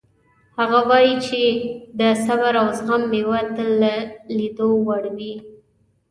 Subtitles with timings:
[0.59, 1.41] هغه وایي چې
[1.99, 3.83] د صبر او زغم میوه تل د
[4.37, 5.33] لیدو وړ وي